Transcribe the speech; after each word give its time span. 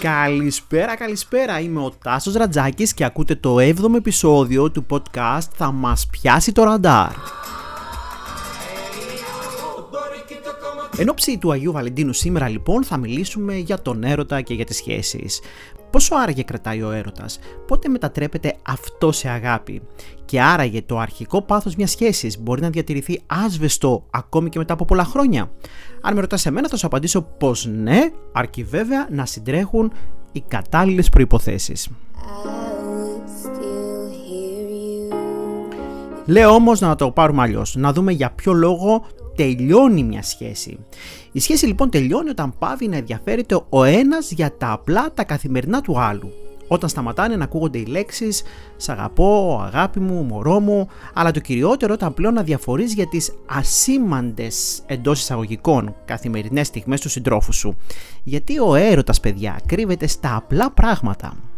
Καλησπέρα, 0.00 0.96
καλησπέρα. 0.96 1.60
Είμαι 1.60 1.80
ο 1.80 1.92
Τάσος 2.02 2.34
Ρατζάκης 2.34 2.94
και 2.94 3.04
ακούτε 3.04 3.34
το 3.34 3.56
7ο 3.58 3.94
επεισόδιο 3.96 4.70
του 4.70 4.86
podcast 4.90 5.48
«Θα 5.54 5.72
μας 5.72 6.06
πιάσει 6.10 6.52
το 6.52 6.64
ραντάρ». 6.64 7.10
Εν 10.96 11.08
ώψη 11.08 11.38
του 11.38 11.52
Αγίου 11.52 11.72
Βαλεντίνου 11.72 12.12
σήμερα 12.12 12.48
λοιπόν 12.48 12.84
θα 12.84 12.96
μιλήσουμε 12.96 13.54
για 13.54 13.82
τον 13.82 14.04
έρωτα 14.04 14.40
και 14.40 14.54
για 14.54 14.64
τις 14.64 14.76
σχέσεις. 14.76 15.40
Πόσο 15.90 16.14
άραγε 16.14 16.42
κρατάει 16.42 16.82
ο 16.82 16.90
έρωτας, 16.90 17.38
πότε 17.66 17.88
μετατρέπεται 17.88 18.56
αυτό 18.62 19.12
σε 19.12 19.28
αγάπη 19.28 19.82
και 20.24 20.40
άραγε 20.42 20.82
το 20.82 20.98
αρχικό 20.98 21.42
πάθος 21.42 21.76
μιας 21.76 21.90
σχέσης 21.90 22.40
μπορεί 22.40 22.60
να 22.60 22.70
διατηρηθεί 22.70 23.20
άσβεστο 23.26 24.04
ακόμη 24.10 24.48
και 24.48 24.58
μετά 24.58 24.72
από 24.72 24.84
πολλά 24.84 25.04
χρόνια. 25.04 25.50
Αν 26.00 26.14
με 26.14 26.20
ρωτάς 26.20 26.46
εμένα 26.46 26.68
θα 26.68 26.76
σου 26.76 26.86
απαντήσω 26.86 27.22
πως 27.22 27.66
ναι, 27.66 28.00
αρκεί 28.32 28.62
βέβαια 28.62 29.08
να 29.10 29.26
συντρέχουν 29.26 29.92
οι 30.32 30.40
κατάλληλες 30.48 31.08
προϋποθέσεις. 31.08 31.88
Λέω 36.26 36.50
όμως 36.50 36.80
να 36.80 36.94
το 36.94 37.10
πάρουμε 37.10 37.42
αλλιώς, 37.42 37.74
να 37.76 37.92
δούμε 37.92 38.12
για 38.12 38.30
ποιο 38.30 38.52
λόγο 38.52 39.04
τελειώνει 39.36 40.02
μια 40.02 40.22
σχέση. 40.22 40.78
Η 41.32 41.40
σχέση 41.40 41.66
λοιπόν 41.66 41.90
τελειώνει 41.90 42.30
όταν 42.30 42.54
πάβει 42.58 42.88
να 42.88 42.96
ενδιαφέρεται 42.96 43.60
ο 43.68 43.84
ένας 43.84 44.30
για 44.30 44.56
τα 44.56 44.72
απλά 44.72 45.12
τα 45.14 45.24
καθημερινά 45.24 45.80
του 45.80 46.00
άλλου. 46.00 46.32
Όταν 46.72 46.88
σταματάνε 46.88 47.36
να 47.36 47.44
ακούγονται 47.44 47.78
οι 47.78 47.84
λέξεις 47.84 48.42
«Σ' 48.76 48.88
αγαπώ», 48.88 49.60
«Αγάπη 49.62 50.00
μου», 50.00 50.22
«Μωρό 50.22 50.60
μου», 50.60 50.88
αλλά 51.14 51.30
το 51.30 51.40
κυριότερο 51.40 51.94
όταν 51.94 52.14
πλέον 52.14 52.34
να 52.34 52.42
διαφορείς 52.42 52.94
για 52.94 53.06
τις 53.06 53.32
ασήμαντες 53.46 54.82
εντός 54.86 55.20
εισαγωγικών 55.20 55.94
καθημερινές 56.04 56.66
στιγμές 56.66 57.00
του 57.00 57.08
συντρόφου 57.08 57.52
σου. 57.52 57.76
Γιατί 58.22 58.58
ο 58.58 58.74
έρωτας 58.74 59.20
παιδιά 59.20 59.60
κρύβεται 59.66 60.06
στα 60.06 60.36
απλά 60.36 60.70
πράγματα 60.70 61.49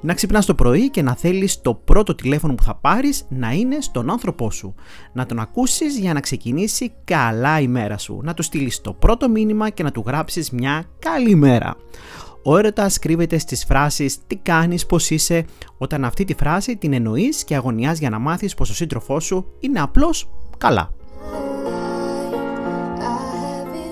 να 0.00 0.14
ξυπνάς 0.14 0.46
το 0.46 0.54
πρωί 0.54 0.90
και 0.90 1.02
να 1.02 1.14
θέλεις 1.14 1.60
το 1.60 1.74
πρώτο 1.74 2.14
τηλέφωνο 2.14 2.54
που 2.54 2.62
θα 2.62 2.74
πάρεις 2.74 3.26
να 3.28 3.52
είναι 3.52 3.76
στον 3.80 4.10
άνθρωπό 4.10 4.50
σου. 4.50 4.74
Να 5.12 5.26
τον 5.26 5.38
ακούσεις 5.38 5.98
για 5.98 6.12
να 6.12 6.20
ξεκινήσει 6.20 6.92
καλά 7.04 7.60
η 7.60 7.68
μέρα 7.68 7.98
σου. 7.98 8.20
Να 8.22 8.34
του 8.34 8.42
στείλεις 8.42 8.80
το 8.80 8.92
πρώτο 8.92 9.28
μήνυμα 9.28 9.70
και 9.70 9.82
να 9.82 9.90
του 9.90 10.04
γράψεις 10.06 10.50
μια 10.50 10.84
καλή 10.98 11.34
μέρα. 11.34 11.76
Ο 12.42 12.56
έρωτας 12.58 12.98
κρύβεται 12.98 13.38
στις 13.38 13.64
φράσεις 13.64 14.18
«Τι 14.26 14.36
κάνεις, 14.36 14.86
πώς 14.86 15.10
είσαι» 15.10 15.44
όταν 15.78 16.04
αυτή 16.04 16.24
τη 16.24 16.34
φράση 16.34 16.76
την 16.76 16.92
εννοείς 16.92 17.44
και 17.44 17.54
αγωνιάς 17.54 17.98
για 17.98 18.10
να 18.10 18.18
μάθεις 18.18 18.54
πως 18.54 18.70
ο 18.70 18.74
σύντροφός 18.74 19.24
σου 19.24 19.46
είναι 19.60 19.80
απλώς 19.80 20.30
καλά. 20.58 20.97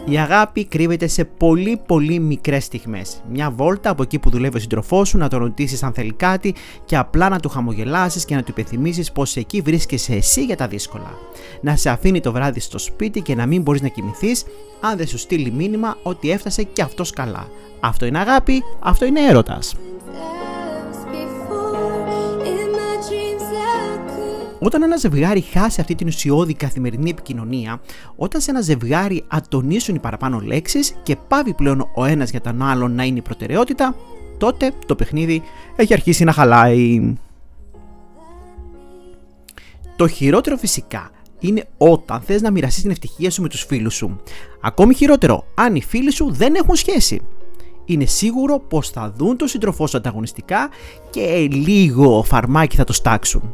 Η 0.09 0.19
αγάπη 0.19 0.65
κρύβεται 0.65 1.07
σε 1.07 1.25
πολύ 1.25 1.81
πολύ 1.87 2.19
μικρές 2.19 2.65
στιγμές. 2.65 3.23
Μια 3.31 3.51
βόλτα 3.51 3.91
από 3.91 4.03
εκεί 4.03 4.19
που 4.19 4.31
δουλεύει 4.31 4.57
ο 4.57 4.61
σύντροφός 4.61 5.09
σου, 5.09 5.19
να 5.19 5.29
τον 5.29 5.39
ρωτήσεις 5.39 5.83
αν 5.83 5.93
θέλει 5.93 6.13
κάτι 6.13 6.55
και 6.85 6.97
απλά 6.97 7.29
να 7.29 7.41
του 7.41 7.49
χαμογελάσεις 7.49 8.25
και 8.25 8.35
να 8.35 8.43
του 8.43 8.51
υπενθυμίσεις 8.51 9.13
πως 9.13 9.37
εκεί 9.37 9.61
βρίσκεσαι 9.61 10.15
εσύ 10.15 10.45
για 10.45 10.57
τα 10.57 10.69
δύσκολα. 10.69 11.19
Να 11.61 11.77
σε 11.77 11.91
αφήνει 11.91 12.21
το 12.21 12.33
βράδυ 12.33 12.61
στο 12.61 12.79
σπίτι 12.79 13.21
και 13.21 13.35
να 13.35 13.47
μην 13.47 13.63
μπορείς 13.63 13.83
να 13.83 13.89
κοιμηθείς 13.89 14.45
αν 14.81 14.97
δεν 14.97 15.07
σου 15.07 15.19
στείλει 15.19 15.51
μήνυμα 15.51 15.97
ότι 16.03 16.31
έφτασε 16.31 16.63
και 16.63 16.83
αυτός 16.83 17.11
καλά. 17.11 17.49
Αυτό 17.81 18.07
είναι 18.07 18.19
αγάπη, 18.19 18.63
αυτό 18.81 19.05
είναι 19.05 19.21
έρωτας. 19.21 19.75
Όταν 24.59 24.83
ένα 24.83 24.97
ζευγάρι 24.97 25.41
χάσει 25.41 25.81
αυτή 25.81 25.95
την 25.95 26.07
ουσιώδη 26.07 26.55
καθημερινή 26.55 27.11
επικοινωνία, 27.11 27.81
όταν 28.17 28.41
σε 28.41 28.51
ένα 28.51 28.61
ζευγάρι 28.61 29.25
ατονίσουν 29.29 29.95
οι 29.95 29.99
παραπάνω 29.99 30.41
λέξεις 30.41 30.97
και 31.03 31.17
πάβει 31.29 31.55
πλέον 31.55 31.91
ο 31.95 32.05
ένας 32.05 32.31
για 32.31 32.41
τον 32.41 32.63
άλλον 32.63 32.95
να 32.95 33.05
είναι 33.05 33.19
η 33.19 33.23
προτεραιότητα, 33.23 33.97
τότε 34.39 34.73
το 34.87 34.95
παιχνίδι 34.95 35.43
έχει 35.77 35.93
αρχίσει 35.93 36.25
να 36.25 36.33
χαλάει. 36.33 37.15
Το 39.97 40.09
χειρότερο 40.09 40.57
φυσικά 40.57 41.11
είναι 41.41 41.65
όταν 41.79 42.21
θες 42.21 42.43
να 42.43 42.51
μοιραστείς 42.51 42.83
την 42.83 42.91
ευτυχία 42.91 43.31
σου 43.31 43.43
με 43.43 43.49
τους 43.49 43.65
φίλους 43.65 43.95
σου. 43.95 44.21
Ακόμη 44.61 44.95
χειρότερο, 44.95 45.47
αν 45.55 45.75
οι 45.75 45.83
φίλοι 45.83 46.13
σου 46.13 46.33
δεν 46.33 46.55
έχουν 46.55 46.75
σχέση. 46.75 47.21
Είναι 47.87 48.05
σίγουρο 48.05 48.59
πως 48.59 48.91
θα 48.91 49.13
δουν 49.17 49.37
τον 49.37 49.49
σύντροφό 49.49 49.87
σου 49.87 49.97
ανταγωνιστικά 49.97 50.69
και 51.11 51.49
λίγο 51.51 52.23
φαρμάκι 52.23 52.77
θα 52.77 52.85
το 52.85 52.93
στάξουν 52.93 53.53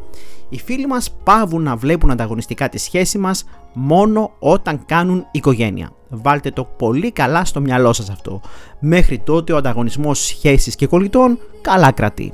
οι 0.53 0.59
φίλοι 0.59 0.87
μας 0.87 1.11
πάβουν 1.25 1.63
να 1.63 1.77
βλέπουν 1.77 2.11
ανταγωνιστικά 2.11 2.69
τη 2.69 2.79
σχέση 2.79 3.19
μας 3.19 3.45
μόνο 3.73 4.33
όταν 4.39 4.85
κάνουν 4.87 5.27
οικογένεια. 5.31 5.93
Βάλτε 6.09 6.51
το 6.51 6.65
πολύ 6.65 7.11
καλά 7.11 7.45
στο 7.45 7.61
μυαλό 7.61 7.93
σας 7.93 8.11
αυτό. 8.11 8.41
Μέχρι 8.81 9.19
τότε 9.19 9.53
ο 9.53 9.57
ανταγωνισμός 9.57 10.25
σχέσης 10.25 10.77
και 10.77 10.87
κολλητών 10.87 11.39
καλά 11.61 11.91
κρατεί. 11.91 12.33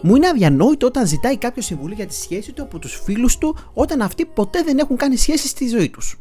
Μου 0.00 0.16
είναι 0.16 0.28
αδιανόητο 0.28 0.86
όταν 0.86 1.06
ζητάει 1.06 1.36
κάποιος 1.36 1.64
συμβουλή 1.64 1.94
για 1.94 2.06
τη 2.06 2.14
σχέση 2.14 2.52
του 2.52 2.62
από 2.62 2.78
τους 2.78 3.00
φίλους 3.04 3.38
του 3.38 3.56
όταν 3.74 4.00
αυτοί 4.02 4.26
ποτέ 4.26 4.62
δεν 4.62 4.78
έχουν 4.78 4.96
κάνει 4.96 5.16
σχέση 5.16 5.48
στη 5.48 5.68
ζωή 5.68 5.88
τους 5.88 6.18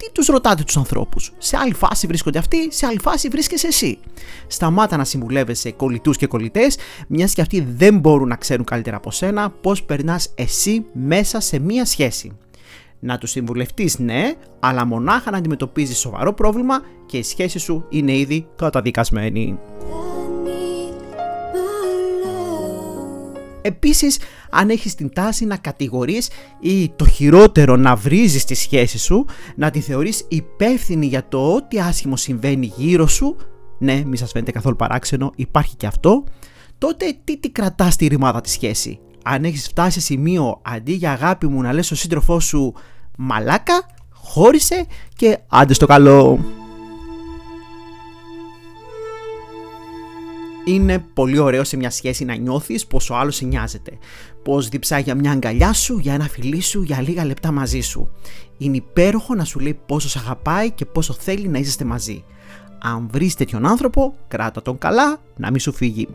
τι 0.00 0.12
τους 0.12 0.26
ρωτάτε 0.26 0.62
τους 0.64 0.76
ανθρώπους; 0.76 1.32
Σε 1.38 1.56
άλλη 1.56 1.74
φάση 1.74 2.06
βρίσκονται 2.06 2.38
αυτοί, 2.38 2.72
σε 2.72 2.86
άλλη 2.86 2.98
φάση 3.00 3.28
βρίσκεσαι 3.28 3.66
εσύ. 3.66 3.98
Σταμάτα 4.46 4.96
να 4.96 5.04
συμβουλεύεσαι 5.04 5.70
κολλητούς 5.70 6.16
και 6.16 6.26
κολλητές, 6.26 6.76
μιας 7.06 7.34
και 7.34 7.40
αυτοί 7.40 7.60
δεν 7.76 7.98
μπορούν 7.98 8.28
να 8.28 8.36
ξέρουν 8.36 8.64
καλύτερα 8.64 8.96
από 8.96 9.10
σένα 9.10 9.50
πώς 9.50 9.82
περνάς 9.82 10.32
εσύ 10.34 10.86
μέσα 10.92 11.40
σε 11.40 11.58
μία 11.58 11.84
σχέση. 11.84 12.36
Να 13.00 13.18
τους 13.18 13.30
συμβουλευτείς, 13.30 13.98
ναι, 13.98 14.32
αλλά 14.60 14.84
μονάχα 14.84 15.30
να 15.30 15.36
αντιμετωπίζεις 15.36 15.98
σοβαρό 15.98 16.32
πρόβλημα 16.32 16.80
και 17.06 17.18
η 17.18 17.22
σχέση 17.22 17.58
σου 17.58 17.86
είναι 17.88 18.16
ήδη 18.16 18.46
καταδικασμένη. 18.56 19.58
Επίσης, 23.62 24.18
αν 24.50 24.70
έχεις 24.70 24.94
την 24.94 25.12
τάση 25.12 25.44
να 25.44 25.56
κατηγορείς 25.56 26.28
ή 26.60 26.88
το 26.88 27.06
χειρότερο 27.06 27.76
να 27.76 27.96
βρίζεις 27.96 28.44
τη 28.44 28.54
σχέση 28.54 28.98
σου, 28.98 29.24
να 29.56 29.70
τη 29.70 29.80
θεωρείς 29.80 30.24
υπεύθυνη 30.28 31.06
για 31.06 31.28
το 31.28 31.54
ότι 31.54 31.80
άσχημο 31.80 32.16
συμβαίνει 32.16 32.72
γύρω 32.76 33.06
σου, 33.06 33.36
ναι, 33.78 34.02
μη 34.06 34.16
σας 34.16 34.30
φαίνεται 34.30 34.50
καθόλου 34.50 34.76
παράξενο, 34.76 35.32
υπάρχει 35.36 35.76
και 35.76 35.86
αυτό, 35.86 36.24
τότε 36.78 37.16
τι 37.24 37.38
τη 37.38 37.50
κρατάς 37.50 37.94
στη 37.94 38.06
ρημάδα 38.06 38.40
της 38.40 38.52
σχέση; 38.52 39.00
Αν 39.24 39.44
έχεις 39.44 39.68
φτάσει 39.68 39.90
σε 39.90 40.00
σημείο 40.00 40.60
αντί 40.62 40.92
για 40.92 41.12
αγάπη 41.12 41.46
μου 41.46 41.60
να 41.60 41.72
λες 41.72 41.84
στον 41.84 41.96
σύντροφό 41.96 42.40
σου 42.40 42.74
μαλάκα, 43.16 43.86
χώρισε 44.12 44.86
και 45.16 45.38
άντε 45.48 45.74
στο 45.74 45.86
καλό. 45.86 46.38
Είναι 50.64 50.98
πολύ 50.98 51.38
ωραίο 51.38 51.64
σε 51.64 51.76
μια 51.76 51.90
σχέση 51.90 52.24
να 52.24 52.34
νιώθεις 52.34 52.86
πως 52.86 53.10
ο 53.10 53.16
άλλος 53.16 53.36
σε 53.36 53.44
νοιάζεται. 53.44 53.98
Πως 54.42 54.68
διψάει 54.68 55.02
για 55.02 55.14
μια 55.14 55.30
αγκαλιά 55.30 55.72
σου, 55.72 55.98
για 55.98 56.14
ένα 56.14 56.28
φιλί 56.28 56.60
σου, 56.60 56.82
για 56.82 57.00
λίγα 57.00 57.24
λεπτά 57.24 57.52
μαζί 57.52 57.80
σου. 57.80 58.10
Είναι 58.58 58.76
υπέροχο 58.76 59.34
να 59.34 59.44
σου 59.44 59.58
λέει 59.58 59.80
πόσο 59.86 60.08
σε 60.08 60.18
αγαπάει 60.18 60.70
και 60.70 60.84
πόσο 60.84 61.12
θέλει 61.12 61.48
να 61.48 61.58
είσαστε 61.58 61.84
μαζί. 61.84 62.24
Αν 62.82 63.08
βρεις 63.12 63.34
τέτοιον 63.34 63.66
άνθρωπο, 63.66 64.14
κράτα 64.28 64.62
τον 64.62 64.78
καλά 64.78 65.22
να 65.36 65.50
μην 65.50 65.60
σου 65.60 65.72
φύγει. 65.72 66.08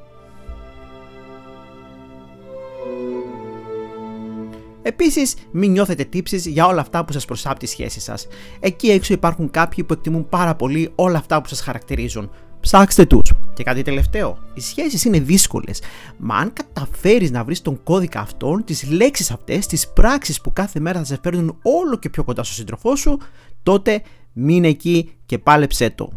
Επίσης, 4.82 5.36
μην 5.52 5.72
νιώθετε 5.72 6.04
τύψεις 6.04 6.46
για 6.46 6.66
όλα 6.66 6.82
αυτά 6.82 7.06
που 7.06 7.12
σας 7.12 7.26
προσάπτει 7.26 7.66
η 7.66 7.68
σχέση 7.68 8.00
σας. 8.00 8.28
Εκεί 8.60 8.90
έξω 8.90 9.14
υπάρχουν 9.14 9.52
κάποιοι 9.52 9.84
που 9.84 9.94
εκτιμούν 9.94 10.30
πάρα 10.30 10.56
πολύ 10.56 10.92
όλα 10.96 11.18
αυτά 11.18 11.42
που 11.42 11.48
σας 11.48 11.62
χαρακτηρίζουν. 11.62 12.30
Ψάξτε 12.66 13.06
τους. 13.06 13.34
Και 13.53 13.64
κάτι 13.64 13.81
τελευταίο. 13.81 14.38
Οι 14.53 14.62
σχέσεις 14.62 15.03
είναι 15.03 15.20
δύσκολες. 15.20 15.81
Μα 16.18 16.36
αν 16.36 16.53
καταφέρεις 16.53 17.31
να 17.31 17.44
βρεις 17.44 17.62
τον 17.62 17.84
κώδικα 17.84 18.20
αυτών, 18.20 18.64
τις 18.64 18.91
λέξεις 18.91 19.32
αυτές, 19.32 19.67
τις 19.67 19.88
πράξεις 19.94 20.41
που 20.41 20.53
κάθε 20.53 20.79
μέρα 20.79 21.00
θα 21.00 21.06
σε 21.06 21.20
φέρνουν 21.23 21.58
όλο 21.62 21.97
και 22.00 22.09
πιο 22.09 22.23
κοντά 22.23 22.44
στο 22.44 22.53
σύντροφό 22.53 22.96
σου, 22.96 23.17
τότε 23.64 24.02
μείνε 24.34 24.67
εκεί 24.67 25.12
και 25.26 25.38
πάλεψέ 25.38 25.90
το. 25.90 26.09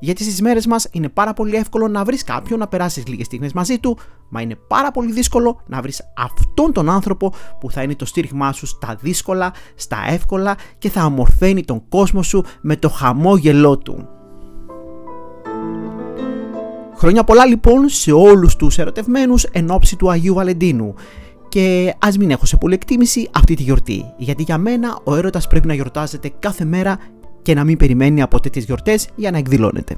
Γιατί 0.00 0.22
στις 0.22 0.40
μέρες 0.40 0.66
μας 0.66 0.88
είναι 0.92 1.08
πάρα 1.08 1.32
πολύ 1.32 1.54
εύκολο 1.54 1.88
να 1.88 2.04
βρεις 2.04 2.24
κάποιον 2.24 2.58
να 2.58 2.68
περάσεις 2.68 3.06
λίγες 3.06 3.26
στιγμές 3.26 3.52
μαζί 3.52 3.78
του, 3.78 3.98
μα 4.28 4.40
είναι 4.40 4.54
πάρα 4.68 4.90
πολύ 4.90 5.12
δύσκολο 5.12 5.62
να 5.66 5.80
βρεις 5.80 6.02
αυτόν 6.16 6.72
τον 6.72 6.90
άνθρωπο 6.90 7.32
που 7.60 7.70
θα 7.70 7.82
είναι 7.82 7.94
το 7.94 8.04
στήριγμά 8.04 8.52
σου 8.52 8.66
στα 8.66 8.98
δύσκολα, 9.00 9.52
στα 9.74 10.04
εύκολα 10.08 10.56
και 10.78 10.90
θα 10.90 11.00
αμορφαίνει 11.00 11.64
τον 11.64 11.88
κόσμο 11.88 12.22
σου 12.22 12.44
με 12.60 12.76
το 12.76 12.88
χαμόγελό 12.88 13.78
του. 13.78 14.08
Χρόνια 17.02 17.24
πολλά 17.24 17.46
λοιπόν 17.46 17.88
σε 17.88 18.12
όλους 18.12 18.56
τους 18.56 18.78
ερωτευμένους 18.78 19.44
εν 19.44 19.70
ώψη 19.70 19.96
του 19.96 20.10
Αγίου 20.10 20.34
Βαλεντίνου. 20.34 20.94
Και 21.48 21.94
ας 21.98 22.16
μην 22.16 22.30
έχω 22.30 22.46
σε 22.46 22.56
πολύ 22.56 22.74
εκτίμηση 22.74 23.28
αυτή 23.32 23.54
τη 23.54 23.62
γιορτή, 23.62 24.04
γιατί 24.16 24.42
για 24.42 24.58
μένα 24.58 24.98
ο 25.04 25.14
έρωτας 25.14 25.46
πρέπει 25.46 25.66
να 25.66 25.74
γιορτάζεται 25.74 26.32
κάθε 26.38 26.64
μέρα 26.64 26.98
και 27.42 27.54
να 27.54 27.64
μην 27.64 27.76
περιμένει 27.76 28.22
από 28.22 28.40
τέτοιες 28.40 28.64
γιορτές 28.64 29.08
για 29.14 29.30
να 29.30 29.38
εκδηλώνεται. 29.38 29.96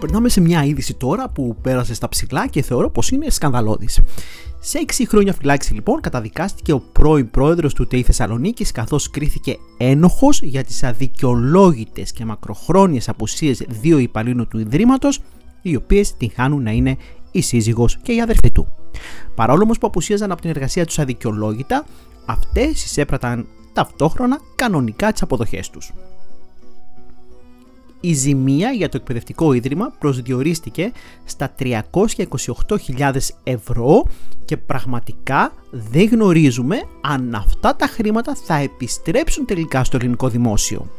Περνάμε 0.00 0.28
σε 0.28 0.40
μια 0.40 0.64
είδηση 0.64 0.94
τώρα 0.94 1.28
που 1.28 1.56
πέρασε 1.62 1.94
στα 1.94 2.08
ψηλά 2.08 2.46
και 2.46 2.62
θεωρώ 2.62 2.90
πως 2.90 3.10
είναι 3.10 3.30
σκανδαλώδης. 3.30 4.00
Σε 4.60 4.84
6 4.86 5.04
χρόνια 5.08 5.32
φυλάξη 5.32 5.74
λοιπόν 5.74 6.00
καταδικάστηκε 6.00 6.72
ο 6.72 6.80
πρώην 6.80 7.30
πρόεδρος 7.30 7.74
του 7.74 7.86
ΤΕΙ 7.86 8.02
Θεσσαλονίκης 8.02 8.72
καθώς 8.72 9.10
κρίθηκε 9.10 9.56
ένοχος 9.76 10.40
για 10.42 10.64
τις 10.64 10.82
αδικαιολόγητες 10.82 12.12
και 12.12 12.24
μακροχρόνιες 12.24 13.08
απουσίες 13.08 13.62
δύο 13.68 13.98
υπαλλήλων 13.98 14.48
του 14.48 14.58
Ιδρύματος 14.58 15.20
οι 15.62 15.76
οποίες 15.76 16.16
την 16.16 16.30
χάνουν 16.34 16.62
να 16.62 16.70
είναι 16.70 16.96
η 17.30 17.40
σύζυγος 17.40 17.98
και 18.02 18.12
η 18.12 18.20
αδερφή 18.20 18.50
του. 18.50 18.66
Παρόλο 19.34 19.62
όμως 19.62 19.78
που 19.78 19.86
απουσίαζαν 19.86 20.32
από 20.32 20.40
την 20.40 20.50
εργασία 20.50 20.86
τους 20.86 20.98
αδικαιολόγητα, 20.98 21.84
αυτές 22.26 22.84
εισέπραταν 22.84 23.46
ταυτόχρονα 23.72 24.40
κανονικά 24.54 25.12
τις 25.12 25.22
αποδοχές 25.22 25.70
τους 25.70 25.92
η 28.00 28.12
ζημία 28.12 28.70
για 28.70 28.88
το 28.88 28.96
εκπαιδευτικό 28.96 29.52
ίδρυμα 29.52 29.90
προσδιορίστηκε 29.98 30.92
στα 31.24 31.54
328.000 31.58 33.12
ευρώ 33.42 34.04
και 34.44 34.56
πραγματικά 34.56 35.52
δεν 35.70 36.08
γνωρίζουμε 36.08 36.76
αν 37.00 37.34
αυτά 37.34 37.76
τα 37.76 37.86
χρήματα 37.86 38.34
θα 38.44 38.56
επιστρέψουν 38.56 39.44
τελικά 39.44 39.84
στο 39.84 39.96
ελληνικό 39.96 40.28
δημόσιο. 40.28 40.90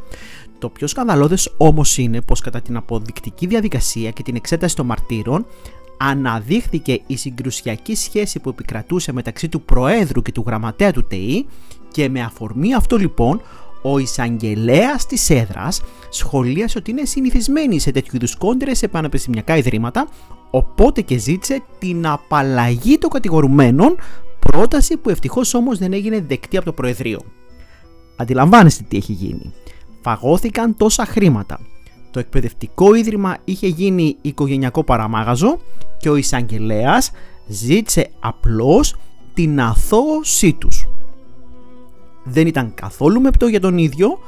Το 0.60 0.70
πιο 0.70 0.88
σκανδαλώδες 0.88 1.54
όμως 1.58 1.98
είναι 1.98 2.22
πως 2.22 2.42
κατά 2.42 2.62
την 2.62 2.78
αποδεικτική 2.78 3.48
διαδικασία 3.48 4.12
και 4.12 4.24
την 4.24 4.36
εξέταση 4.36 4.76
των 4.76 4.86
μαρτύρων 4.86 5.46
αναδείχθηκε 5.98 7.02
η 7.08 7.16
συγκρουσιακή 7.16 7.96
σχέση 7.96 8.40
που 8.40 8.50
επικρατούσε 8.50 9.12
μεταξύ 9.12 9.50
του 9.50 9.62
Προέδρου 9.62 10.22
και 10.22 10.32
του 10.32 10.44
Γραμματέα 10.48 10.92
του 10.92 11.08
ΤΕΗ 11.08 11.46
και 11.92 12.10
με 12.10 12.22
αφορμή 12.22 12.74
αυτό 12.74 12.98
λοιπόν 12.98 13.42
ο 13.82 13.98
εισαγγελέας 13.98 15.06
της 15.06 15.30
έδρας 15.30 15.82
σχολίασε 16.10 16.78
ότι 16.78 16.92
είναι 16.92 17.06
συνηθισμένη 17.06 17.80
σε 17.80 17.92
τέτοιου 17.92 18.16
είδους 18.16 18.36
κόντρες 18.36 18.78
σε 18.78 18.88
πανεπιστημιακά 18.88 19.58
ιδρύματα, 19.58 20.08
οπότε 20.50 21.02
και 21.02 21.18
ζήτησε 21.18 21.62
την 21.80 22.08
απαλλαγή 22.08 22.98
των 22.98 23.10
κατηγορουμένων, 23.10 23.96
πρόταση 24.40 24.98
που 24.98 25.10
ευτυχώς 25.10 25.54
όμως 25.54 25.78
δεν 25.78 25.94
έγινε 25.94 26.22
δεκτή 26.28 26.58
από 26.58 26.66
το 26.66 26.74
Προεδρείο. 26.74 27.20
Αντιλαμβάνεστε 28.16 28.84
τι 28.88 28.98
έχει 28.98 29.14
γίνει. 29.14 29.54
Φαγώθηκαν 30.02 30.78
τόσα 30.78 31.06
χρήματα. 31.06 31.60
Το 32.12 32.20
εκπαιδευτικό 32.20 32.94
ίδρυμα 32.94 33.38
είχε 33.44 33.68
γίνει 33.68 34.18
οικογενειακό 34.22 34.84
παραμάγαζο 34.84 35.60
και 36.00 36.10
ο 36.10 36.16
εισαγγελέας 36.16 37.12
ζήτησε 37.48 38.10
απλώς 38.20 38.96
την 39.34 39.62
αθώωσή 39.62 40.54
τους 40.54 40.88
δεν 42.30 42.48
ήταν 42.48 42.72
καθόλου 42.74 43.22
μεπτό 43.22 43.48
για 43.48 43.60
τον 43.60 43.78
ίδιο 43.78 44.20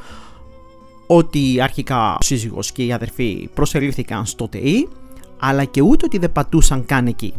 ότι 1.08 1.62
αρχικά 1.62 2.14
ο 2.14 2.24
σύζυγος 2.24 2.72
και 2.72 2.86
οι 2.86 2.94
αδερφοί 2.94 3.50
προσελήφθηκαν 3.54 4.26
στο 4.26 4.48
ΤΕΗ 4.48 4.88
αλλά 5.40 5.64
και 5.64 5.82
ούτε 5.82 6.06
ότι 6.06 6.18
δεν 6.18 6.32
πατούσαν 6.32 6.86
καν 6.86 7.08
εκεί. 7.08 7.34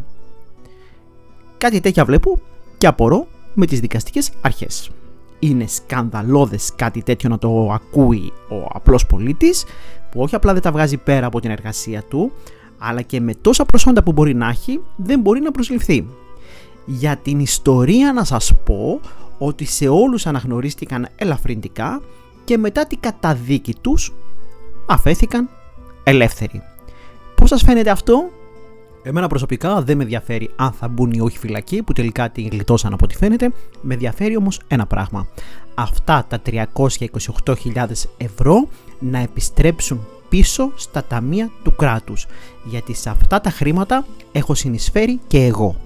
Κάτι 1.58 1.80
τέτοια 1.80 2.04
βλέπω 2.04 2.40
και 2.78 2.86
απορώ 2.86 3.26
με 3.54 3.66
τις 3.66 3.80
δικαστικές 3.80 4.30
αρχές. 4.40 4.90
Είναι 5.38 5.66
σκανδαλώδες 5.66 6.72
κάτι 6.76 7.02
τέτοιο 7.02 7.28
να 7.28 7.38
το 7.38 7.70
ακούει 7.72 8.32
ο 8.48 8.66
απλός 8.72 9.06
πολίτης 9.06 9.64
που 10.10 10.20
όχι 10.20 10.34
απλά 10.34 10.52
δεν 10.52 10.62
τα 10.62 10.72
βγάζει 10.72 10.96
πέρα 10.96 11.26
από 11.26 11.40
την 11.40 11.50
εργασία 11.50 12.02
του 12.02 12.32
αλλά 12.78 13.02
και 13.02 13.20
με 13.20 13.34
τόσα 13.34 13.64
προσόντα 13.64 14.02
που 14.02 14.12
μπορεί 14.12 14.34
να 14.34 14.48
έχει 14.48 14.80
δεν 14.96 15.20
μπορεί 15.20 15.40
να 15.40 15.50
προσληφθεί. 15.50 16.06
Για 16.86 17.16
την 17.16 17.40
ιστορία 17.40 18.12
να 18.12 18.24
σας 18.24 18.52
πω 18.64 19.00
ότι 19.38 19.64
σε 19.64 19.88
όλους 19.88 20.26
αναγνωρίστηκαν 20.26 21.08
ελαφρυντικά 21.17 22.02
και 22.44 22.58
μετά 22.58 22.87
την 22.87 23.00
καταδίκη 23.00 23.75
τους 23.81 24.12
αφέθηκαν 24.87 25.49
ελεύθεροι. 26.05 26.62
Πώς 27.34 27.49
σας 27.49 27.62
φαίνεται 27.62 27.90
αυτό; 27.90 28.31
Εμένα 29.05 29.26
προσωπικά 29.26 29.82
δεν 29.82 29.96
με 29.96 30.02
ενδιαφέρει 30.02 30.50
αν 30.56 30.73
θα 30.73 30.88
μπουν 30.88 31.11
ή 31.11 31.20
όχι 31.20 31.38
φυλακή 31.38 31.82
που 31.82 31.93
τελικά 31.93 32.31
την 32.31 32.49
γλιτώσαν 32.49 32.93
από 32.93 33.05
ό,τι 33.05 33.17
φαίνεται. 33.17 33.52
Με 33.81 33.94
ενδιαφέρει 33.94 34.37
όμως 34.37 34.61
ένα 34.69 34.87
πράγμα. 34.87 35.26
Αυτά 35.75 36.26
τα 36.29 36.40
328.000 36.46 37.87
ευρώ 38.17 38.69
να 38.99 39.19
επιστρέψουν 39.19 40.06
πίσω 40.29 40.73
στα 40.76 41.05
ταμεία 41.05 41.50
του 41.62 41.76
κράτους. 41.76 42.26
Γιατί 42.64 42.94
σε 42.94 43.11
αυτά 43.11 43.40
τα 43.40 43.50
χρήματα 43.50 44.06
έχω 44.32 44.55
συνεισφέρει 44.55 45.20
και 45.26 45.44
εγώ. 45.44 45.76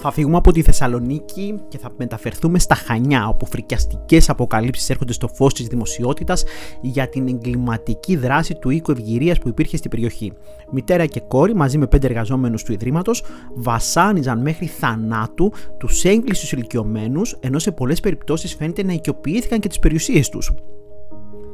Θα 0.00 0.10
φύγουμε 0.10 0.36
από 0.36 0.52
τη 0.52 0.62
Θεσσαλονίκη 0.62 1.60
και 1.68 1.78
θα 1.78 1.90
μεταφερθούμε 1.96 2.58
στα 2.58 2.74
Χανιά, 2.74 3.28
όπου 3.28 3.46
φρικιαστικές 3.46 4.28
αποκαλύψεις 4.28 4.90
έρχονται 4.90 5.12
στο 5.12 5.28
φως 5.28 5.54
της 5.54 5.66
δημοσιότητας 5.66 6.44
για 6.80 7.08
την 7.08 7.28
εγκληματική 7.28 8.16
δράση 8.16 8.54
του 8.54 8.70
οίκου 8.70 8.90
ευγυρίας 8.90 9.38
που 9.38 9.48
υπήρχε 9.48 9.76
στην 9.76 9.90
περιοχή. 9.90 10.32
Μητέρα 10.70 11.06
και 11.06 11.20
κόρη, 11.20 11.54
μαζί 11.54 11.78
με 11.78 11.86
πέντε 11.86 12.06
εργαζόμενους 12.06 12.62
του 12.62 12.72
Ιδρύματος, 12.72 13.24
βασάνιζαν 13.54 14.40
μέχρι 14.40 14.66
θανάτου 14.66 15.52
τους 15.78 16.04
έγκλησους 16.04 16.52
ηλικιωμένους, 16.52 17.36
ενώ 17.40 17.58
σε 17.58 17.72
πολλές 17.72 18.00
περιπτώσεις 18.00 18.54
φαίνεται 18.54 18.82
να 18.82 18.92
οικειοποιήθηκαν 18.92 19.60
και 19.60 19.68
τις 19.68 19.78
περιουσίες 19.78 20.28
τους. 20.28 20.52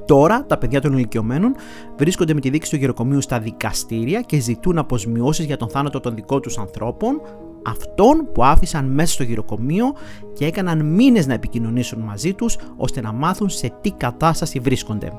Τώρα 0.06 0.44
τα 0.46 0.58
παιδιά 0.58 0.80
των 0.80 0.92
ηλικιωμένων 0.92 1.54
βρίσκονται 1.96 2.34
με 2.34 2.40
τη 2.40 2.50
δίκη 2.50 2.70
του 2.70 2.76
γεροκομείου 2.76 3.20
στα 3.20 3.38
δικαστήρια 3.38 4.20
και 4.20 4.38
ζητούν 4.38 4.78
αποσμιώσεις 4.78 5.44
για 5.44 5.56
τον 5.56 5.68
θάνατο 5.68 6.00
των 6.00 6.14
δικών 6.14 6.40
τους 6.40 6.58
ανθρώπων, 6.58 7.20
αυτών 7.66 8.28
που 8.32 8.44
άφησαν 8.44 8.84
μέσα 8.84 9.12
στο 9.12 9.22
γυροκομείο 9.22 9.94
και 10.32 10.46
έκαναν 10.46 10.86
μήνες 10.86 11.26
να 11.26 11.34
επικοινωνήσουν 11.34 12.00
μαζί 12.00 12.34
τους 12.34 12.56
ώστε 12.76 13.00
να 13.00 13.12
μάθουν 13.12 13.48
σε 13.48 13.72
τι 13.80 13.90
κατάσταση 13.90 14.58
βρίσκονται. 14.58 15.12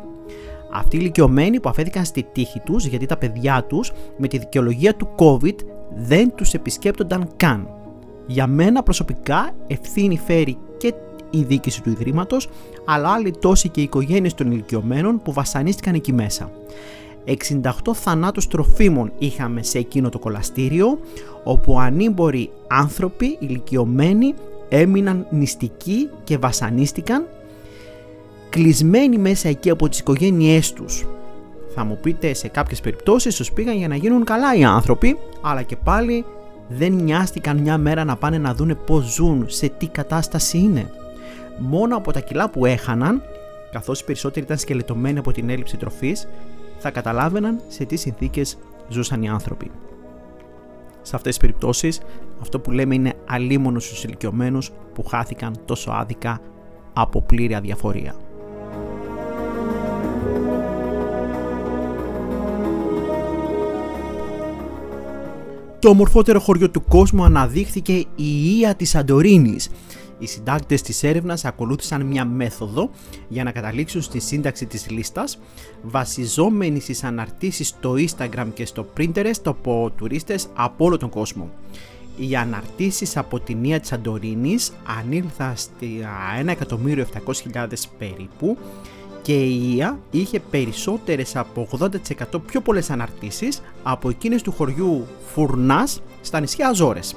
Αυτοί 0.72 0.96
οι 0.96 1.00
ηλικιωμένοι 1.02 1.60
που 1.60 1.70
αφέθηκαν 1.70 2.06
στη 2.06 2.28
τύχη 2.32 2.60
τους 2.60 2.86
γιατί 2.86 3.06
τα 3.06 3.18
παιδιά 3.18 3.64
τους 3.64 3.92
με 4.18 4.28
τη 4.28 4.38
δικαιολογία 4.38 4.96
του 4.96 5.10
COVID 5.16 5.56
δεν 5.96 6.36
τους 6.36 6.54
επισκέπτονταν 6.54 7.30
καν. 7.36 7.70
Για 8.28 8.48
μένα 8.48 8.84
προσωπικά 8.84 9.52
ευθύνη 9.68 10.18
φέρει 10.18 10.58
και 10.78 10.94
η 11.30 11.44
διοίκηση 11.44 11.82
του 11.82 11.90
Ιδρύματος 11.90 12.50
αλλά 12.86 13.10
άλλοι 13.10 13.32
τόσοι 13.40 13.70
και 13.70 13.80
οι 13.80 13.84
οικογένειες 13.84 14.34
των 14.34 14.52
ηλικιωμένων 14.52 15.22
που 15.22 15.34
βασανίστηκαν 15.34 15.94
εκεί 15.94 16.14
μέσα. 16.14 16.52
68 17.26 17.94
θανάτους 17.94 18.48
τροφίμων 18.48 19.12
είχαμε 19.18 19.64
σε 19.64 19.78
εκείνο 19.78 20.10
το 20.10 20.20
κολαστήριο, 20.20 21.00
όπου 21.44 21.80
ανήμποροι 21.80 22.50
άνθρωποι 22.68 23.38
ηλικιωμένοι 23.40 24.34
έμειναν 24.70 25.28
νηστικοί 25.30 26.10
και 26.24 26.38
βασανίστηκαν, 26.38 27.26
κλεισμένοι 28.50 29.18
μέσα 29.18 29.50
εκεί 29.50 29.70
από 29.70 29.90
τις 29.90 30.00
οικογένειές 30.00 30.74
τους. 30.74 31.06
Θα 31.76 31.84
μου 31.84 31.98
πείτε 32.02 32.34
σε 32.34 32.48
κάποιες 32.48 32.82
περιπτώσεις 32.82 33.36
τους 33.36 33.52
πήγαν 33.52 33.78
για 33.78 33.88
να 33.88 33.96
γίνουν 33.96 34.24
καλά 34.24 34.56
οι 34.56 34.64
άνθρωποι, 34.64 35.18
αλλά 35.42 35.62
και 35.62 35.76
πάλι 35.76 36.26
δεν 36.68 36.94
νοιάστηκαν 36.94 37.58
μια 37.58 37.78
μέρα 37.78 38.04
να 38.04 38.16
πάνε 38.16 38.38
να 38.38 38.54
δούνε 38.54 38.76
πώς 38.76 39.14
ζουν, 39.14 39.46
σε 39.48 39.68
τι 39.68 39.88
κατάσταση 39.88 40.58
είναι. 40.58 40.92
Μόνο 41.58 41.98
από 41.98 42.12
τα 42.12 42.20
κιλά 42.20 42.50
που 42.50 42.66
έχαναν, 42.66 43.22
καθώς 43.72 44.00
οι 44.00 44.06
περισσότεροι 44.06 44.46
ήταν 44.46 44.58
σκελετωμένοι 44.58 45.20
από 45.20 45.32
την 45.32 45.50
έλλειψη 45.50 45.78
τροφής, 45.78 46.28
θα 46.86 46.92
καταλάβαιναν 46.92 47.62
σε 47.68 47.86
τι 47.86 47.96
συνθήκες 47.96 48.58
ζούσαν 48.90 49.24
οι 49.24 49.30
άνθρωποι. 49.30 49.72
Σε 51.02 51.16
αυτές 51.16 51.32
τις 51.32 51.38
περιπτώσεις 51.38 52.02
αυτό 52.42 52.60
που 52.60 52.72
λέμε 52.72 52.96
είναι 52.96 53.14
αλίμονος 53.26 53.86
στους 53.86 54.04
ηλικιωμένους 54.04 54.72
που 54.94 55.04
χάθηκαν 55.04 55.56
τόσο 55.66 55.92
άδικα 55.92 56.42
από 56.94 57.22
πλήρη 57.22 57.56
αδιαφορία. 57.56 58.16
Το 65.80 65.90
ομορφότερο 65.90 66.40
χωριό 66.40 66.70
του 66.70 66.84
κόσμου 66.84 67.24
αναδείχθηκε 67.24 67.94
η 68.16 68.58
Ία 68.60 68.76
της 68.76 68.90
Σαντορίνης 68.90 69.70
οι 70.20 70.26
συντάκτες 70.28 70.82
της 70.82 71.04
έρευνας 71.04 71.46
ακολούθησαν 71.46 72.06
μια 72.06 72.26
μέθοδο 72.26 72.90
για 73.28 73.44
να 73.44 73.52
καταλήξουν 73.52 74.02
στη 74.02 74.20
σύνταξη 74.20 74.66
της 74.66 74.90
λίστας 74.90 75.40
βασιζόμενοι 75.82 76.80
στις 76.80 77.04
αναρτήσεις 77.04 77.68
στο 77.68 77.96
Instagram 77.98 78.48
και 78.54 78.66
στο 78.66 78.86
Pinterest 78.98 79.42
από 79.44 79.92
τουρίστες 79.98 80.48
από 80.54 80.86
όλο 80.86 80.98
τον 80.98 81.10
κόσμο. 81.10 81.50
Οι 82.18 82.36
αναρτήσεις 82.36 83.18
από 83.18 83.40
την 83.40 83.64
Ία 83.64 83.80
της 83.80 83.90
Σαντορίνης 83.90 84.72
ανήλθαν 85.00 85.54
στη 85.56 86.06
1.700.000 86.46 87.68
περίπου 87.98 88.58
και 89.22 89.34
η 89.34 89.74
Ία 89.76 90.00
είχε 90.12 90.40
περισσότερες 90.40 91.36
από 91.36 91.68
80% 91.80 91.88
πιο 92.46 92.62
πολλές 92.62 92.90
αναρτήσεις 92.90 93.62
από 93.84 94.10
εκείνες 94.10 94.42
του 94.42 94.52
χωριού 94.52 95.08
Φουρνάς 95.34 96.02
στα 96.22 96.40
νησιά 96.40 96.68
Αζόρες. 96.68 97.16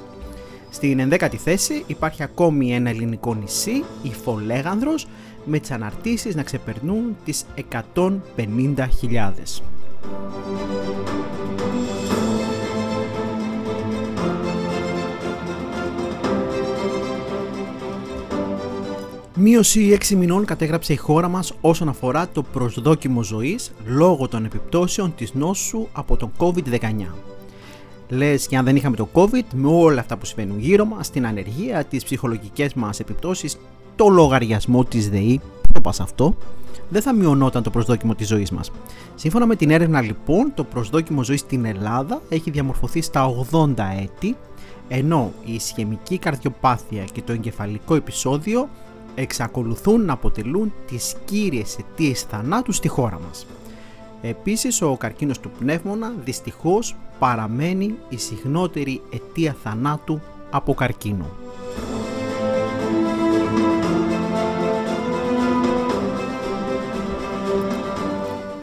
Στην 0.69 1.09
11η 1.11 1.35
θέση 1.35 1.83
υπάρχει 1.87 2.23
ακόμη 2.23 2.73
ένα 2.73 2.89
ελληνικό 2.89 3.35
νησί, 3.35 3.83
η 4.03 4.13
Φολέγανδρος, 4.23 5.07
με 5.45 5.59
τις 5.59 5.71
αναρτήσεις 5.71 6.35
να 6.35 6.43
ξεπερνούν 6.43 7.15
τις 7.25 7.45
150.000. 7.55 9.61
Μείωση 19.41 19.97
6 20.09 20.15
μηνών 20.15 20.45
κατέγραψε 20.45 20.93
η 20.93 20.95
χώρα 20.95 21.27
μας 21.27 21.53
όσον 21.61 21.89
αφορά 21.89 22.27
το 22.27 22.43
προσδόκιμο 22.43 23.23
ζωής 23.23 23.71
λόγω 23.85 24.27
των 24.27 24.45
επιπτώσεων 24.45 25.15
της 25.15 25.33
νόσου 25.33 25.87
από 25.93 26.17
τον 26.17 26.31
COVID-19. 26.37 26.79
Λες 28.09 28.47
και 28.47 28.57
αν 28.57 28.65
δεν 28.65 28.75
είχαμε 28.75 28.95
το 28.95 29.09
COVID 29.13 29.45
με 29.53 29.67
όλα 29.67 29.99
αυτά 29.99 30.17
που 30.17 30.25
συμβαίνουν 30.25 30.59
γύρω 30.59 30.85
μας, 30.85 31.09
την 31.09 31.25
ανεργία, 31.25 31.83
τις 31.83 32.03
ψυχολογικές 32.03 32.73
μας 32.73 32.99
επιπτώσεις, 32.99 33.57
το 33.95 34.07
λογαριασμό 34.07 34.83
της 34.85 35.09
ΔΕΗ, 35.09 35.41
το 35.73 35.81
πας 35.81 35.99
αυτό, 35.99 36.35
δεν 36.89 37.01
θα 37.01 37.13
μειωνόταν 37.13 37.63
το 37.63 37.69
προσδόκιμο 37.69 38.15
της 38.15 38.27
ζωής 38.27 38.51
μας. 38.51 38.71
Σύμφωνα 39.15 39.45
με 39.45 39.55
την 39.55 39.69
έρευνα 39.69 40.01
λοιπόν, 40.01 40.51
το 40.55 40.63
προσδόκιμο 40.63 41.23
ζωής 41.23 41.39
στην 41.39 41.65
Ελλάδα 41.65 42.21
έχει 42.29 42.49
διαμορφωθεί 42.49 43.01
στα 43.01 43.45
80 43.51 43.73
έτη, 44.01 44.35
ενώ 44.87 45.31
η 45.45 45.53
ισχυμική 45.53 46.17
καρδιοπάθεια 46.17 47.03
και 47.03 47.21
το 47.21 47.31
εγκεφαλικό 47.31 47.95
επεισόδιο 47.95 48.69
εξακολουθούν 49.15 50.05
να 50.05 50.13
αποτελούν 50.13 50.73
τις 50.87 51.15
κύριες 51.25 51.77
αιτίες 51.77 52.21
θανάτου 52.21 52.71
στη 52.71 52.87
χώρα 52.87 53.19
μας. 53.27 53.45
Επίσης, 54.21 54.81
ο 54.81 54.97
καρκίνος 54.97 55.39
του 55.39 55.51
πνεύμονα 55.59 56.13
δυστυχώς 56.23 56.95
παραμένει 57.19 57.95
η 58.09 58.17
συχνότερη 58.17 59.01
αιτία 59.09 59.55
θανάτου 59.63 60.21
από 60.49 60.73
καρκίνο. 60.73 61.25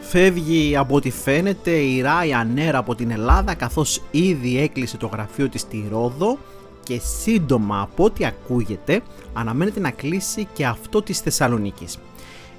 Φεύγει 0.01 0.77
από 0.77 0.95
ό,τι 0.95 1.11
φαίνεται 1.11 1.71
η 1.71 2.03
Ryanair 2.05 2.73
από 2.73 2.95
την 2.95 3.11
Ελλάδα 3.11 3.53
καθώς 3.53 4.01
ήδη 4.11 4.59
έκλεισε 4.59 4.97
το 4.97 5.07
γραφείο 5.07 5.49
της 5.49 5.61
στη 5.61 5.87
Ρόδο 5.91 6.37
και 6.83 6.99
σύντομα 6.99 7.81
από 7.81 8.03
ό,τι 8.03 8.25
ακούγεται 8.25 9.01
αναμένεται 9.33 9.79
να 9.79 9.91
κλείσει 9.91 10.47
και 10.53 10.65
αυτό 10.65 11.01
της 11.01 11.19
Θεσσαλονίκης. 11.19 11.97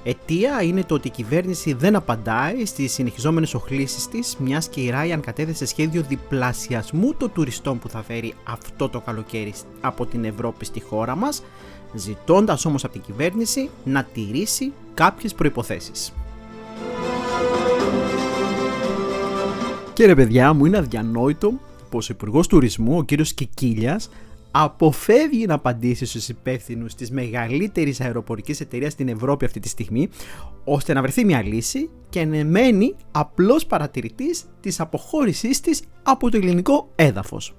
Αιτία 0.09 0.61
είναι 0.61 0.83
το 0.83 0.93
ότι 0.93 1.07
η 1.07 1.11
κυβέρνηση 1.11 1.73
δεν 1.73 1.95
απαντάει 1.95 2.65
στις 2.65 2.93
συνεχιζόμενες 2.93 3.53
οχλήσεις 3.53 4.07
της, 4.07 4.35
μιας 4.39 4.67
και 4.67 4.81
η 4.81 4.89
Ράιαν 4.89 5.21
κατέθεσε 5.21 5.65
σχέδιο 5.65 6.01
διπλασιασμού 6.07 7.13
των 7.13 7.31
τουριστών 7.33 7.79
που 7.79 7.89
θα 7.89 8.03
φέρει 8.03 8.33
αυτό 8.43 8.89
το 8.89 8.99
καλοκαίρι 8.99 9.53
από 9.81 10.05
την 10.05 10.25
Ευρώπη 10.25 10.65
στη 10.65 10.81
χώρα 10.81 11.15
μας, 11.15 11.43
ζητώντας 11.93 12.65
όμως 12.65 12.83
από 12.83 12.93
την 12.93 13.01
κυβέρνηση 13.01 13.69
να 13.83 14.03
τηρήσει 14.03 14.71
κάποιες 14.93 15.33
προποθέσει. 15.33 15.91
Και 19.93 20.05
ρε 20.05 20.15
παιδιά 20.15 20.53
μου 20.53 20.65
είναι 20.65 20.77
αδιανόητο 20.77 21.53
πως 21.89 22.09
ο 22.09 22.13
Υπουργός 22.13 22.47
Τουρισμού, 22.47 22.97
ο 22.97 23.03
κύριος 23.03 23.33
Κικίλιας, 23.33 24.09
αποφεύγει 24.51 25.45
να 25.45 25.53
απαντήσει 25.53 26.05
στους 26.05 26.29
υπεύθυνους 26.29 26.95
της 26.95 27.11
μεγαλύτερης 27.11 28.01
αεροπορικής 28.01 28.59
εταιρείας 28.59 28.91
στην 28.91 29.07
Ευρώπη 29.07 29.45
αυτή 29.45 29.59
τη 29.59 29.67
στιγμή, 29.67 30.09
ώστε 30.63 30.93
να 30.93 31.01
βρεθεί 31.01 31.25
μια 31.25 31.43
λύση 31.43 31.89
και 32.09 32.25
να 32.25 32.45
μένει 32.45 32.95
απλός 33.11 33.65
παρατηρητής 33.65 34.45
της 34.59 34.79
αποχώρησής 34.79 35.59
της 35.59 35.81
από 36.03 36.29
το 36.29 36.37
ελληνικό 36.37 36.91
έδαφος. 36.95 37.53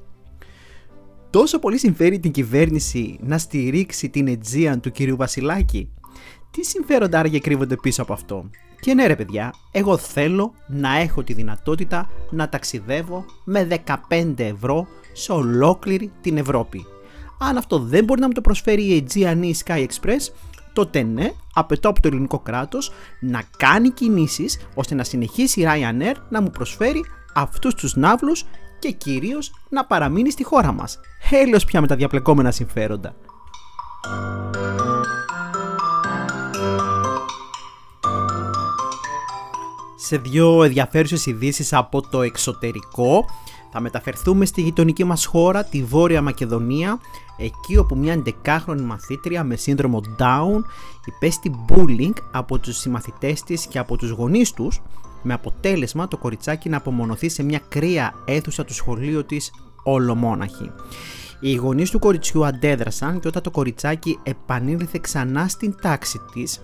Τόσο 1.30 1.58
πολύ 1.58 1.78
συμφέρει 1.78 2.18
την 2.18 2.30
κυβέρνηση 2.30 3.18
να 3.22 3.38
στηρίξει 3.38 4.08
την 4.08 4.26
Αιτζίαν 4.26 4.80
του 4.80 4.90
κυρίου 4.90 5.16
Βασιλάκη. 5.16 5.90
Τι 6.50 6.64
συμφέροντα 6.64 7.18
άραγε 7.18 7.38
κρύβονται 7.38 7.76
πίσω 7.76 8.02
από 8.02 8.12
αυτό; 8.12 8.50
Και 8.80 8.94
ναι 8.94 9.06
ρε 9.06 9.16
παιδιά, 9.16 9.54
εγώ 9.70 9.96
θέλω 9.96 10.54
να 10.66 10.96
έχω 10.96 11.22
τη 11.22 11.32
δυνατότητα 11.32 12.10
να 12.30 12.48
ταξιδεύω 12.48 13.24
με 13.44 13.68
15 14.10 14.34
ευρώ 14.36 14.86
σε 15.12 15.32
ολόκληρη 15.32 16.12
την 16.20 16.36
Ευρώπη. 16.36 16.86
Αν 17.38 17.56
αυτό 17.56 17.78
δεν 17.78 18.04
μπορεί 18.04 18.20
να 18.20 18.26
μου 18.26 18.32
το 18.32 18.40
προσφέρει 18.40 18.82
η 18.82 19.06
Aegean 19.08 19.50
Sky 19.64 19.86
Express, 19.86 20.32
τότε 20.72 21.02
ναι, 21.02 21.32
απαιτώ 21.54 21.88
από 21.88 22.00
το 22.00 22.08
ελληνικό 22.08 22.38
κράτος 22.38 22.92
να 23.20 23.42
κάνει 23.56 23.90
κινήσεις 23.90 24.58
ώστε 24.74 24.94
να 24.94 25.04
συνεχίσει 25.04 25.60
η 25.60 25.66
Ryanair 25.68 26.14
να 26.28 26.42
μου 26.42 26.50
προσφέρει 26.50 27.04
αυτούς 27.34 27.74
τους 27.74 27.96
ναύλους 27.96 28.44
και 28.78 28.90
κυρίως 28.90 29.52
να 29.68 29.84
παραμείνει 29.84 30.30
στη 30.30 30.44
χώρα 30.44 30.72
μας. 30.72 31.00
Έλεος 31.30 31.64
πια 31.64 31.80
με 31.80 31.86
τα 31.86 31.96
διαπλεκόμενα 31.96 32.50
συμφέροντα. 32.50 33.14
Σε 40.10 40.16
δύο 40.16 40.62
ενδιαφέρουσες 40.62 41.26
ειδήσεις 41.26 41.72
από 41.72 42.08
το 42.08 42.22
εξωτερικό 42.22 43.24
θα 43.72 43.80
μεταφερθούμε 43.80 44.44
στη 44.44 44.60
γειτονική 44.60 45.04
μας 45.04 45.24
χώρα, 45.24 45.64
τη 45.64 45.82
Βόρεια 45.82 46.22
Μακεδονία, 46.22 47.00
εκεί 47.36 47.76
όπου 47.76 47.96
μια 47.96 48.22
11χρονη 48.24 48.80
μαθήτρια 48.80 49.44
με 49.44 49.56
σύνδρομο 49.56 50.02
Down 50.18 50.62
υπέστη 51.04 51.64
bullying 51.68 52.12
από 52.30 52.58
τους 52.58 52.76
συμμαθητές 52.76 53.42
της 53.42 53.66
και 53.66 53.78
από 53.78 53.96
τους 53.96 54.10
γονείς 54.10 54.52
τους, 54.52 54.80
με 55.22 55.32
αποτέλεσμα 55.32 56.08
το 56.08 56.16
κοριτσάκι 56.16 56.68
να 56.68 56.76
απομονωθεί 56.76 57.28
σε 57.28 57.42
μια 57.42 57.60
κρύα 57.68 58.14
αίθουσα 58.24 58.64
του 58.64 58.74
σχολείου 58.74 59.24
της 59.24 59.52
ολομόναχη. 59.82 60.70
Οι 61.40 61.54
γονείς 61.54 61.90
του 61.90 61.98
κοριτσιού 61.98 62.46
αντέδρασαν 62.46 63.20
και 63.20 63.28
όταν 63.28 63.42
το 63.42 63.50
κοριτσάκι 63.50 64.18
επανήλθε 64.22 64.98
ξανά 65.00 65.48
στην 65.48 65.74
τάξη 65.82 66.20
της, 66.32 66.60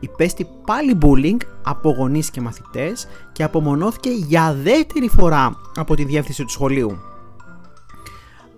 υπέστη 0.00 0.48
πάλι 0.66 0.98
bullying 1.02 1.36
από 1.62 1.90
γονείς 1.90 2.30
και 2.30 2.40
μαθητές 2.40 3.06
και 3.32 3.42
απομονώθηκε 3.42 4.10
για 4.10 4.56
δεύτερη 4.62 5.08
φορά 5.08 5.56
από 5.74 5.94
τη 5.94 6.04
διεύθυνση 6.04 6.42
του 6.42 6.50
σχολείου. 6.50 6.98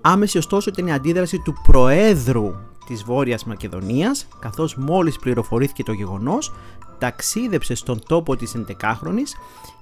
Άμεση 0.01 0.39
ωστόσο 0.39 0.71
ήταν 0.71 0.87
η 0.87 0.93
αντίδραση 0.93 1.39
του 1.39 1.55
Προέδρου 1.67 2.55
της 2.87 3.05
Βόρειας 3.05 3.45
Μακεδονίας, 3.45 4.29
καθώς 4.39 4.77
μόλις 4.77 5.19
πληροφορήθηκε 5.19 5.83
το 5.83 5.93
γεγονός, 5.93 6.53
ταξίδεψε 6.99 7.75
στον 7.75 8.01
τόπο 8.07 8.37
της 8.37 8.55
11χρονης 8.57 9.29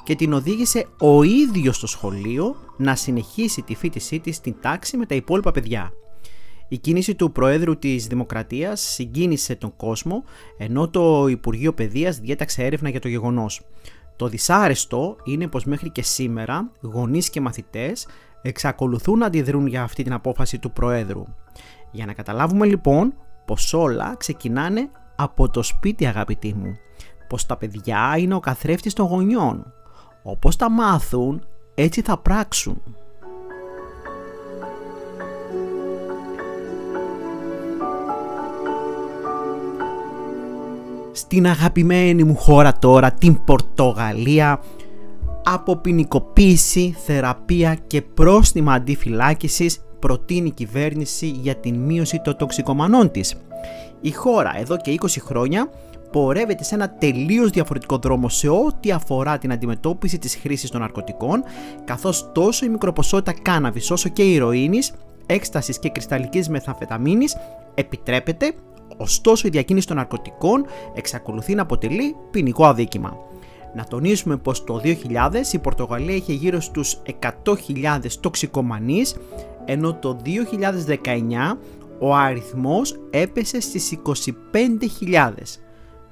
και 0.04 0.14
την 0.14 0.32
οδήγησε 0.32 0.86
ο 0.98 1.22
ίδιος 1.22 1.76
στο 1.76 1.86
σχολείο 1.86 2.56
να 2.76 2.94
συνεχίσει 2.94 3.62
τη 3.62 3.74
φίτησή 3.74 4.18
της 4.18 4.36
στην 4.36 4.54
τάξη 4.60 4.96
με 4.96 5.06
τα 5.06 5.14
υπόλοιπα 5.14 5.52
παιδιά. 5.52 5.92
Η 6.68 6.78
κίνηση 6.78 7.14
του 7.14 7.32
Προέδρου 7.32 7.78
της 7.78 8.06
Δημοκρατίας 8.06 8.80
συγκίνησε 8.80 9.54
τον 9.54 9.76
κόσμο, 9.76 10.24
ενώ 10.58 10.88
το 10.88 11.26
Υπουργείο 11.26 11.72
Παιδείας 11.72 12.18
διέταξε 12.18 12.64
έρευνα 12.64 12.88
για 12.88 13.00
το 13.00 13.08
γεγονός. 13.08 13.60
Το 14.16 14.28
δυσάρεστο 14.28 15.16
είναι 15.24 15.46
πως 15.48 15.64
μέχρι 15.64 15.90
και 15.90 16.02
σήμερα 16.02 16.70
γονείς 16.80 17.30
και 17.30 17.40
μαθητές 17.40 18.06
εξακολουθούν 18.42 19.18
να 19.18 19.26
αντιδρούν 19.26 19.66
για 19.66 19.82
αυτή 19.82 20.02
την 20.02 20.12
απόφαση 20.12 20.58
του 20.58 20.72
Προέδρου. 20.72 21.24
Για 21.90 22.06
να 22.06 22.12
καταλάβουμε 22.12 22.66
λοιπόν 22.66 23.14
πως 23.44 23.72
όλα 23.72 24.14
ξεκινάνε 24.18 24.90
από 25.16 25.50
το 25.50 25.62
σπίτι 25.62 26.06
αγαπητοί 26.06 26.54
μου. 26.54 26.76
Πως 27.28 27.46
τα 27.46 27.56
παιδιά 27.56 28.14
είναι 28.18 28.34
ο 28.34 28.40
καθρέφτης 28.40 28.92
των 28.92 29.06
γονιών. 29.06 29.72
Όπως 30.22 30.56
τα 30.56 30.70
μάθουν 30.70 31.46
έτσι 31.74 32.02
θα 32.02 32.18
πράξουν. 32.18 32.82
Στην 41.16 41.46
αγαπημένη 41.46 42.24
μου 42.24 42.36
χώρα 42.36 42.78
τώρα, 42.78 43.12
την 43.12 43.44
Πορτογαλία, 43.44 44.60
από 45.44 45.76
ποινικοποίηση, 45.76 46.96
θεραπεία 47.04 47.76
και 47.86 48.02
πρόστιμα 48.02 48.72
αντιφυλάκησης 48.72 49.80
προτείνει 49.98 50.46
η 50.46 50.50
κυβέρνηση 50.50 51.26
για 51.26 51.54
την 51.54 51.74
μείωση 51.74 52.20
των 52.24 52.36
τοξικομανών 52.36 53.10
της. 53.10 53.34
Η 54.00 54.10
χώρα 54.10 54.58
εδώ 54.58 54.76
και 54.76 54.94
20 55.00 55.06
χρόνια 55.20 55.70
πορεύεται 56.12 56.64
σε 56.64 56.74
ένα 56.74 56.90
τελείως 56.90 57.50
διαφορετικό 57.50 57.98
δρόμο 57.98 58.28
σε 58.28 58.48
ό,τι 58.48 58.90
αφορά 58.90 59.38
την 59.38 59.52
αντιμετώπιση 59.52 60.18
της 60.18 60.36
χρήσης 60.36 60.70
των 60.70 60.80
ναρκωτικών, 60.80 61.42
καθώς 61.84 62.30
τόσο 62.32 62.64
η 62.64 62.68
μικροποσότητα 62.68 63.32
κάναβης 63.42 63.90
όσο 63.90 64.08
και 64.08 64.22
η 64.22 64.32
ηρωίνης, 64.32 64.92
έκστασης 65.26 65.78
και 65.78 65.90
κρυσταλλικής 65.90 66.48
μεθαμφεταμίνης 66.48 67.36
επιτρέπεται 67.74 68.52
Ωστόσο, 68.96 69.46
η 69.46 69.50
διακίνηση 69.50 69.86
των 69.86 69.96
ναρκωτικών 69.96 70.66
εξακολουθεί 70.94 71.54
να 71.54 71.62
αποτελεί 71.62 72.16
ποινικό 72.30 72.66
αδίκημα. 72.66 73.16
Να 73.74 73.84
τονίσουμε 73.84 74.36
πως 74.36 74.64
το 74.64 74.80
2000 74.84 75.52
η 75.52 75.58
Πορτογαλία 75.58 76.14
είχε 76.14 76.32
γύρω 76.32 76.60
στους 76.60 76.98
100.000 77.20 78.18
τοξικομανείς, 78.20 79.16
ενώ 79.64 79.94
το 79.94 80.16
2019 80.24 81.58
ο 81.98 82.14
αριθμός 82.14 83.00
έπεσε 83.10 83.60
στις 83.60 83.92
25.000. 83.92 85.60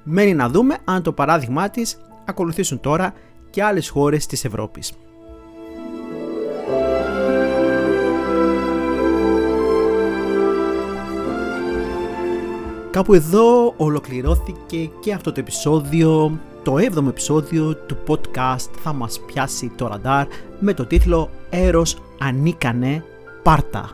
Μένει 0.03 0.33
να 0.33 0.49
δούμε 0.49 0.77
αν 0.85 1.03
το 1.03 1.13
παράδειγμά 1.13 1.69
της 1.69 1.97
ακολουθήσουν 2.25 2.79
τώρα 2.79 3.13
και 3.49 3.63
άλλες 3.63 3.89
χώρες 3.89 4.25
της 4.25 4.45
Ευρώπης. 4.45 4.93
Κάπου 12.95 13.13
εδώ 13.13 13.73
ολοκληρώθηκε 13.77 14.89
και 14.99 15.13
αυτό 15.13 15.31
το 15.31 15.39
επεισόδιο, 15.39 16.39
το 16.63 16.75
7ο 16.75 17.07
επεισόδιο 17.07 17.75
του 17.75 17.97
podcast 18.07 18.69
θα 18.83 18.93
μας 18.93 19.19
πιάσει 19.19 19.71
το 19.75 19.87
ραντάρ 19.87 20.27
με 20.59 20.73
το 20.73 20.85
τίτλο 20.85 21.29
«Έρος 21.49 21.97
ανίκανε 22.19 23.03
πάρτα». 23.43 23.89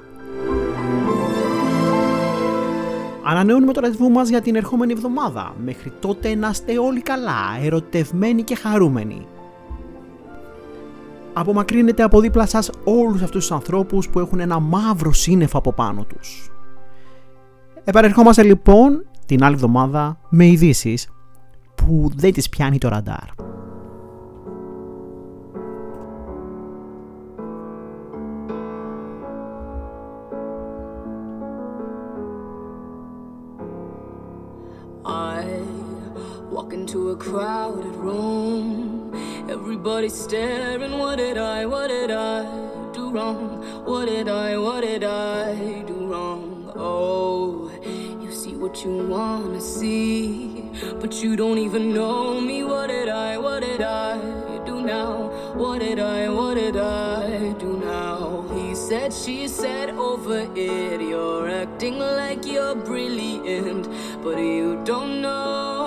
Ανανεώνουμε 3.23 3.73
το 3.73 3.79
ραντεβού 3.79 4.09
μας 4.09 4.29
για 4.29 4.41
την 4.41 4.55
ερχόμενη 4.55 4.91
εβδομάδα. 4.91 5.55
Μέχρι 5.63 5.91
τότε 5.99 6.35
να 6.35 6.49
είστε 6.49 6.79
όλοι 6.79 7.01
καλά, 7.01 7.57
ερωτευμένοι 7.63 8.43
και 8.43 8.55
χαρούμενοι. 8.55 9.27
Απομακρύνετε 11.33 12.03
από 12.03 12.19
δίπλα 12.19 12.45
σας 12.45 12.69
όλους 12.83 13.21
αυτούς 13.21 13.41
τους 13.41 13.51
ανθρώπους 13.51 14.09
που 14.09 14.19
έχουν 14.19 14.39
ένα 14.39 14.59
μαύρο 14.59 15.13
σύννεφο 15.13 15.57
από 15.57 15.73
πάνω 15.73 16.05
τους. 16.15 16.51
Επαρερχόμαστε 17.83 18.43
λοιπόν 18.43 19.05
την 19.25 19.43
άλλη 19.43 19.53
εβδομάδα 19.53 20.19
με 20.29 20.45
ειδήσει 20.45 20.97
που 21.75 22.11
δεν 22.15 22.33
τις 22.33 22.49
πιάνει 22.49 22.77
το 22.77 22.87
ραντάρ. 22.87 23.29
Walk 36.55 36.73
into 36.73 36.99
a 37.15 37.17
crowded 37.27 37.95
room. 38.05 38.67
Everybody 39.55 40.09
staring. 40.23 40.93
What 41.01 41.15
did 41.23 41.37
I, 41.37 41.59
what 41.73 41.87
did 41.95 42.11
I 42.11 42.39
do 42.95 43.03
wrong? 43.15 43.41
What 43.89 44.05
did 44.11 44.27
I, 44.45 44.49
what 44.65 44.81
did 44.87 45.03
I 45.03 45.83
do 45.90 45.90
what 48.71 48.85
you 48.85 49.05
wanna 49.05 49.59
see, 49.59 50.63
but 51.01 51.21
you 51.21 51.35
don't 51.35 51.57
even 51.57 51.93
know 51.93 52.39
me. 52.39 52.63
What 52.63 52.87
did 52.87 53.09
I, 53.09 53.37
what 53.37 53.59
did 53.63 53.81
I 53.81 54.17
do 54.65 54.79
now? 54.79 55.27
What 55.55 55.79
did 55.79 55.99
I, 55.99 56.29
what 56.29 56.53
did 56.53 56.77
I 56.77 57.51
do 57.59 57.81
now? 57.83 58.45
He 58.55 58.73
said, 58.73 59.11
she 59.11 59.49
said, 59.49 59.89
over 59.89 60.47
it. 60.55 61.01
You're 61.01 61.49
acting 61.49 61.99
like 61.99 62.45
you're 62.45 62.75
brilliant, 62.75 63.89
but 64.23 64.37
you 64.37 64.81
don't 64.85 65.21
know. 65.21 65.80